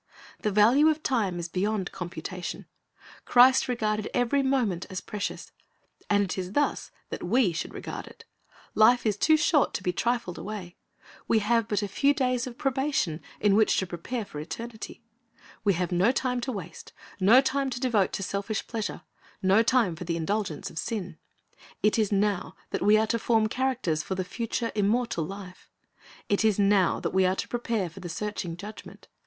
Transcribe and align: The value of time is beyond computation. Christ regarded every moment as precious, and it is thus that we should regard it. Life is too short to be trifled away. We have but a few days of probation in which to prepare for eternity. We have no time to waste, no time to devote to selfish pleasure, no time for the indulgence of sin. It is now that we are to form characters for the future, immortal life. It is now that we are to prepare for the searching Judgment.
The 0.39 0.49
value 0.49 0.87
of 0.89 1.03
time 1.03 1.37
is 1.37 1.47
beyond 1.47 1.91
computation. 1.91 2.65
Christ 3.23 3.67
regarded 3.67 4.09
every 4.15 4.41
moment 4.41 4.87
as 4.89 4.99
precious, 4.99 5.51
and 6.09 6.23
it 6.23 6.39
is 6.39 6.53
thus 6.53 6.89
that 7.11 7.21
we 7.21 7.53
should 7.53 7.71
regard 7.71 8.07
it. 8.07 8.25
Life 8.73 9.05
is 9.05 9.15
too 9.15 9.37
short 9.37 9.75
to 9.75 9.83
be 9.83 9.93
trifled 9.93 10.39
away. 10.39 10.75
We 11.27 11.37
have 11.37 11.67
but 11.67 11.83
a 11.83 11.87
few 11.87 12.15
days 12.15 12.47
of 12.47 12.57
probation 12.57 13.21
in 13.39 13.55
which 13.55 13.77
to 13.77 13.85
prepare 13.85 14.25
for 14.25 14.39
eternity. 14.39 15.03
We 15.63 15.73
have 15.73 15.91
no 15.91 16.11
time 16.11 16.41
to 16.41 16.51
waste, 16.51 16.93
no 17.19 17.39
time 17.39 17.69
to 17.69 17.79
devote 17.79 18.11
to 18.13 18.23
selfish 18.23 18.65
pleasure, 18.65 19.03
no 19.43 19.61
time 19.61 19.95
for 19.95 20.03
the 20.05 20.17
indulgence 20.17 20.71
of 20.71 20.79
sin. 20.79 21.19
It 21.83 21.99
is 21.99 22.11
now 22.11 22.55
that 22.71 22.81
we 22.81 22.97
are 22.97 23.05
to 23.05 23.19
form 23.19 23.45
characters 23.45 24.01
for 24.01 24.15
the 24.15 24.25
future, 24.25 24.71
immortal 24.73 25.25
life. 25.25 25.69
It 26.27 26.43
is 26.43 26.57
now 26.57 26.99
that 27.01 27.13
we 27.13 27.23
are 27.23 27.35
to 27.35 27.47
prepare 27.47 27.87
for 27.87 27.99
the 27.99 28.09
searching 28.09 28.57
Judgment. 28.57 29.07